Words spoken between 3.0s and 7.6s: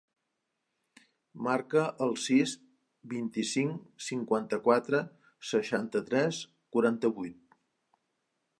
vint-i-cinc, cinquanta-quatre, seixanta-tres, quaranta-vuit.